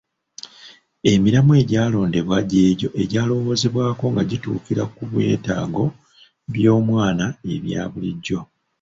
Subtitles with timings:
[1.11, 5.83] Emiramwa egyalondebwa gy’egyo egyalowoozebwako nga gituukira ku byetaago
[6.53, 8.39] by’omwana ebya bulijjo.